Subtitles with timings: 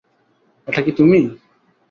[0.67, 1.19] এটা কি তুমি?